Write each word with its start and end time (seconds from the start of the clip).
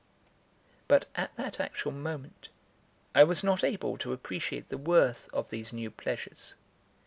But 0.87 1.05
at 1.13 1.35
that 1.35 1.59
actual 1.59 1.91
moment, 1.91 2.49
I 3.13 3.23
was 3.23 3.43
not 3.43 3.63
able 3.63 3.99
to 3.99 4.13
appreciate 4.13 4.69
the 4.69 4.77
worth 4.79 5.29
of 5.31 5.49
these 5.51 5.71
new 5.71 5.91
pleasures. 5.91 6.55